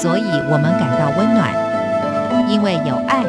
[0.00, 1.50] 所以我们感到温暖；
[2.48, 3.24] 因为有爱，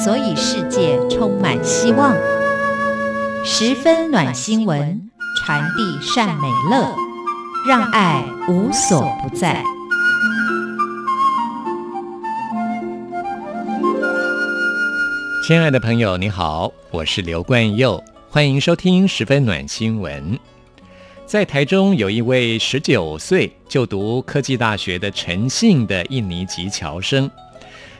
[0.00, 2.14] 所以世界充满希望。
[3.44, 6.88] 十分暖新闻，传递善美乐，
[7.66, 9.60] 让爱无所不在。
[15.44, 18.00] 亲爱的朋友，你好，我是刘冠佑，
[18.30, 20.38] 欢迎收听十分暖新闻。
[21.26, 27.28] 在台中有一位十九岁就读科技大学的陈姓的印尼籍侨生，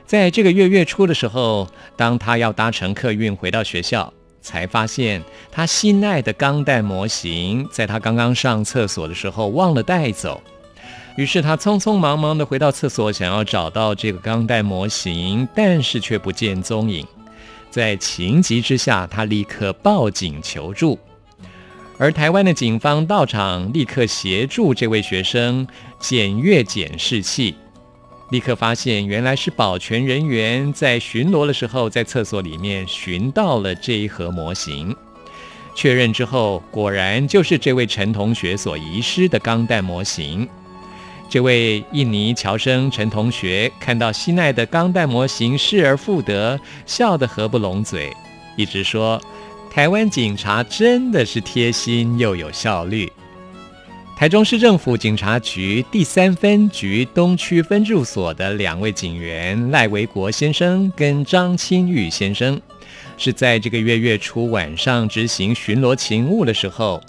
[0.07, 10.41] 在这个月月初的时候，当他要搭乘客运回到学校，才发现他心爱的钢弹模型在他刚刚上厕所的时候忘了带走，
[11.17, 17.05] 于是他匆匆忙忙地回到厕所，想要找到这个钢弹模型，但是却不见踪影。
[17.71, 20.97] 在情急之下，他立刻报警求助，
[21.97, 25.67] 而台湾的警方到场，立刻协助这位学生
[26.01, 27.55] 检阅检视器，
[28.31, 34.95] 立刻发现原来是保全人员在巡逻的时候，在厕所里面寻到了这一盒模型，
[35.77, 40.49] 确认之后，果然就是这位陈同学所遗失的钢弹模型。
[41.29, 48.13] 这位印尼侨生陈同学看到心爱的钢弹模型失而复得，笑得合不拢嘴，
[48.57, 49.21] 一直说
[49.75, 53.11] ：“台湾警察真的是贴心又有效率。”
[54.17, 62.61] 台中市政府警察局第三分局东区分驻所的两位警员赖维国先生跟张清玉先生，
[63.19, 67.03] 是在这个月月初晚上执行巡逻勤务的时候，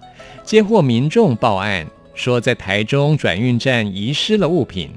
[0.44, 1.86] 接获民众报案。
[2.16, 4.90] 说在台中转运站遗失了物品，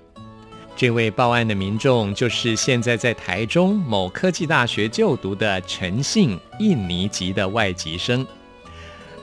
[0.78, 8.24] 这位报案的民众就是现在在台中某科技大学就读的陈姓印尼籍的外籍生。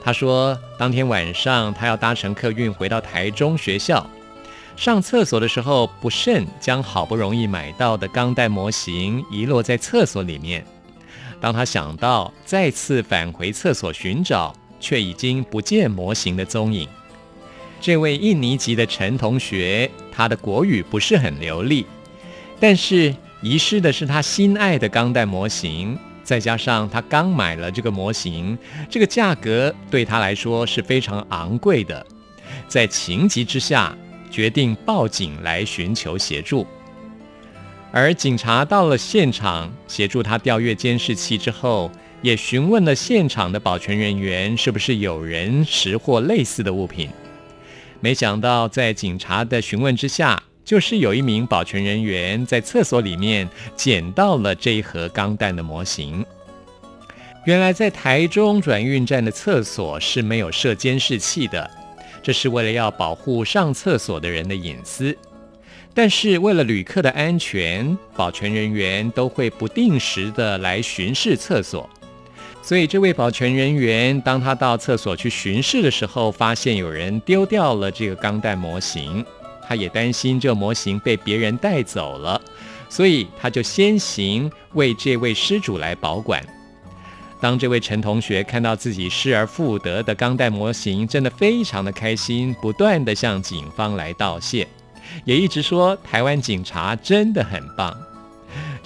[0.04, 4.06] 他说，当天晚上他要搭乘客运回到台中学校，
[4.76, 10.62] 上厕所的时候不慎将好不容易买到的钢弹模型遗落在厕所里面。
[11.40, 16.86] 当他想到再次返回厕所寻找，却已经不见模型的踪影。
[17.80, 21.86] 这位印尼籍的陈同学，他的国语不是很流利，
[22.58, 28.58] 但是遗失的是他心爱的钢弹模型，再加上他刚买了这个模型，
[28.90, 32.04] 这个价格对他来说是非常昂贵的，
[32.66, 33.96] 在情急之下
[34.30, 36.66] 决定报警来寻求协助。
[37.92, 47.08] 而警察到了现场，协助他调阅监视器之后，也询问了现场的保全人员，是不是有人拾获类似的物品。
[48.00, 56.24] 没想到，在警察的询问之下，就是有一名保全人员在厕所里面捡到了这一盒钢弹的模型。
[57.46, 61.70] 原来，在台中转运站的厕所是没有设监视器的，
[62.22, 65.16] 这是为了要保护上厕所的人的隐私。
[65.94, 71.88] 但是，为了旅客的安全，保全人员都会不定时的来巡视厕所。
[72.66, 79.24] 所以，这位保全人员当他到厕所去巡视的时候，发现有人丢掉了这个钢弹模型，
[79.64, 82.40] 他也担心这模型被别人带走了，
[82.88, 86.44] 所以他就先行为这位失主来保管。
[87.40, 94.66] 当这位陈同学看到自己失而复得的钢弹模型，真的非常的开心，不断的向警方来道谢，
[95.24, 97.96] 也一直说台湾警察真的很棒。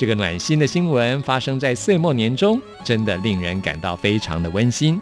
[0.00, 4.98] 这个暖心的新闻发生在岁末年终，真的令人感到非常的温馨。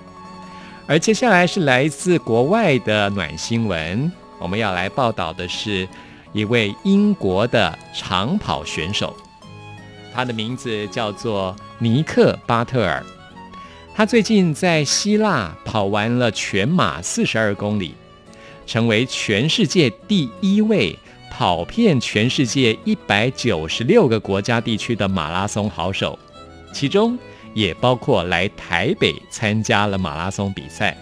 [0.89, 4.11] 而接下来是来自国外的暖新闻，
[4.41, 5.89] 我们要来报道的是
[6.33, 9.15] 一位英国的长跑选手，
[10.13, 13.01] 他的名字叫做尼克巴特尔。
[13.95, 17.95] 他最近在希腊跑完了全马四十二公里，
[18.67, 20.99] 成为全世界第一位。
[21.39, 26.19] 跑遍全世界一百九十六个国家地区的马拉松好手，
[26.73, 27.17] 其中
[27.55, 30.99] 也包括来台北参加了马拉松比赛。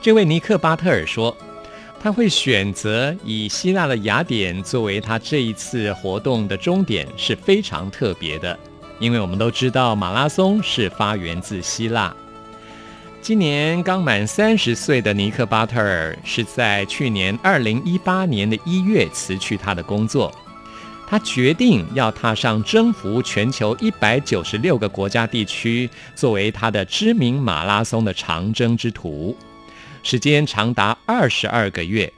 [0.00, 1.36] 这位尼克巴特尔说，
[2.00, 8.56] 他会选择以希腊的雅典作为他这一次活动的终点是非常特别的，
[9.00, 12.14] 因为我们都知道马拉松是发源自希腊。
[13.22, 20.34] 今年刚满三十岁的尼克巴特尔是在去年二零一八年的一月辞去他的工作，
[21.06, 29.36] 他决定要踏上征服全球一百九十六个国家地区，作为他的知名马拉松的长征之途，
[30.02, 32.12] 时间长达二十二个月。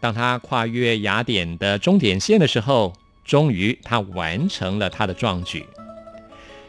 [0.00, 2.92] 当他跨越雅典的终点线的时候，
[3.24, 5.64] 终于他完成了他的壮举。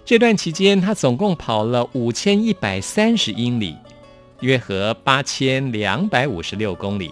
[0.09, 3.77] 这段期间，他总共跑了五千一百三十英里，
[4.39, 7.11] 约合八千两百五十六公里。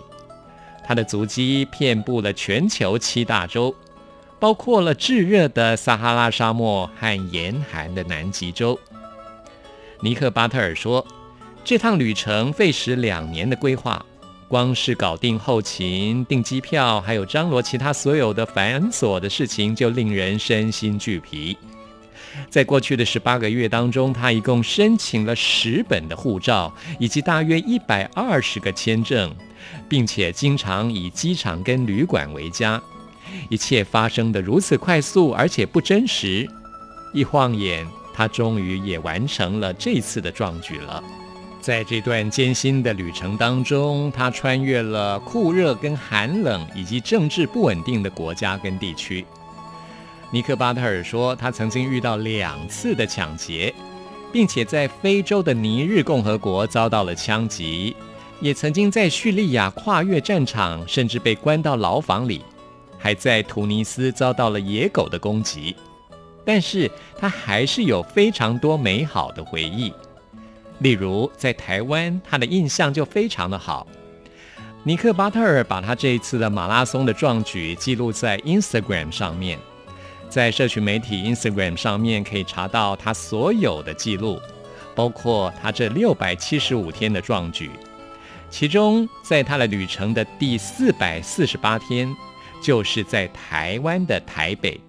[0.83, 3.75] 他的足迹遍布了全球七大洲，
[4.39, 8.79] 包括了炙热的撒哈拉沙漠和严寒的南极洲。
[10.00, 11.05] 尼克·巴特尔说
[11.63, 14.03] ：“这趟旅程费时两年的规划，
[14.47, 21.55] 光是搞定后勤、订机票，还有张罗其他所有的繁琐的事情，就令人身心俱疲。
[22.50, 29.35] 在过去的十八个月当中，他一共申请了十本的护照，以及大约一百二十个签证。”
[29.89, 32.81] 并且经常以机场跟旅馆为家，
[33.50, 36.47] 一切发生的如此快速，而且不真实。
[37.13, 41.03] 一晃眼，他终于也完成了这次的壮举了。
[41.59, 49.25] 在这段艰辛的旅程当中，他穿越了酷热跟寒冷，以及政治不稳定的国家跟地区。
[50.29, 53.74] 尼克·巴特尔说，他曾经遇到两次的抢劫，
[54.31, 57.95] 并且在非洲的尼日共和国遭到了枪击。
[58.39, 62.44] 也曾经在叙利亚跨越战场，甚至被关到牢房里，
[63.00, 65.75] 还在突尼斯遭到了野狗的攻击。
[66.45, 69.91] 但是他还是有非常多美好的回忆，
[70.79, 73.88] 例如在台湾，他的印象就非常的好。
[74.83, 79.57] 尼克·巴特尔把他这一次的马拉松的壮举记录在 Instagram 上面，
[80.29, 84.39] 在社群媒体 Instagram 上面可以查到他所有的记录，
[84.95, 87.71] 包括他这六百七十五天的壮举。
[88.50, 92.13] 其中，在他的旅程的第四百四十八天，
[92.62, 94.79] 就是在台湾的台北。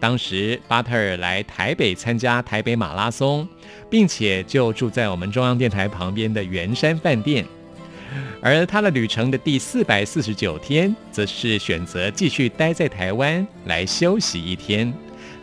[0.00, 3.46] 当时巴特尔来台北参加台北马拉松，
[3.88, 7.46] 并且就住在我们中央电台旁边的圆山饭店。
[8.40, 14.92] 而他的旅程的第四百四十九天，则是选择继续待在台湾来休息一天。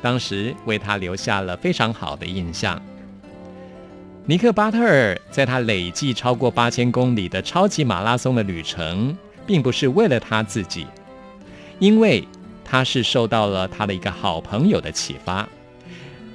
[0.01, 2.81] 当时为他留下了非常好的印象。
[4.25, 9.17] 尼克·巴特尔在他累计超过八千公里的超级马拉松的旅程，
[9.47, 10.85] 并不是为了他自己，
[11.79, 12.27] 因为
[12.63, 15.47] 他是受到了他的一个好朋友的启发。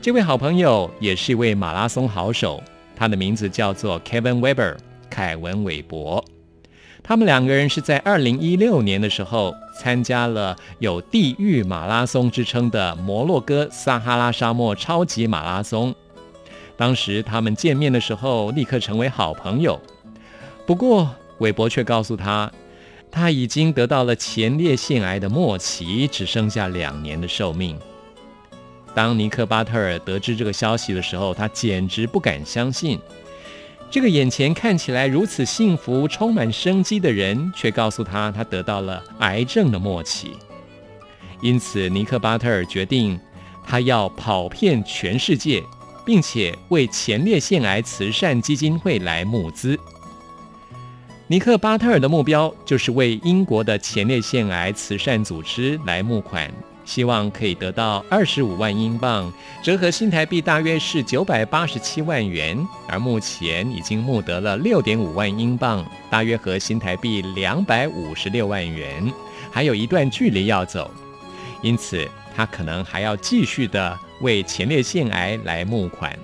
[0.03, 2.63] 这位好朋友也是一位马拉松好手，
[2.97, 4.77] 他的名字叫做 Kevin Weber，
[5.15, 6.25] 凯文·韦伯。
[7.05, 15.95] 他们两个人是在二零一六年的时候参加了有“地狱马拉松”之称的摩洛哥撒哈拉沙漠超级马拉松。
[16.77, 19.81] 当时他们见面的时候，立刻成为好朋友。
[20.67, 21.09] 不过，
[21.39, 22.51] 韦伯却告诉他，
[23.09, 27.79] 他已经得到了前列腺癌的末期，只剩下两年的寿命。
[28.93, 32.99] 当尼克·巴特尔得知这个消息的时候，他简直不敢相信，
[33.95, 40.33] 这个眼前看起来如此幸福、充满生机的人，却告诉他他得到了癌症的末期。
[41.41, 43.17] 因此，尼克·巴特尔决定，
[43.65, 45.63] 他要跑遍全世界。
[46.05, 49.79] 并且为前列腺癌慈善基金会来募资。
[51.29, 56.53] 尼克·巴特尔的目标就是为英国的前列腺癌慈善组织来募款，
[56.85, 59.33] 希望可以得到二十五万英镑，
[59.63, 62.57] 折合新台币大约是九百八十七万元。
[62.89, 69.13] 而目前已经募得了六点五万英镑，大约合新台币两百五十六万元，
[69.51, 70.91] 还有一段距离要走，
[71.63, 73.99] 因此他可能还要继续的。
[74.21, 76.17] 为前列腺癌来募款，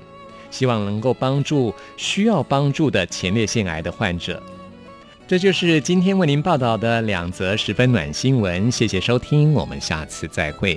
[0.48, 4.40] 希望能够帮助需要帮助的前列腺癌的患者。
[5.30, 8.68] 这就是今天为您报道的两则十分暖新闻。
[8.68, 10.76] 谢谢收听，我们下次再会。